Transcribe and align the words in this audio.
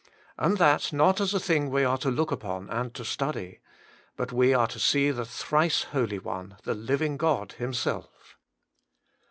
And 0.35 0.57
that 0.57 0.91
not 0.91 1.21
as 1.21 1.31
a 1.35 1.39
thing 1.39 1.69
we 1.69 1.83
are 1.83 1.99
to 1.99 2.09
look 2.09 2.31
upon 2.31 2.71
and 2.71 2.91
to 2.95 3.05
study. 3.05 3.59
But 4.15 4.33
we 4.33 4.51
are 4.51 4.65
to 4.65 4.79
see 4.79 5.11
the 5.11 5.25
Thrice 5.25 5.83
Holy 5.83 6.17
One, 6.17 6.57
the 6.63 6.73
Living 6.73 7.17
God 7.17 7.51
Himself. 7.51 8.35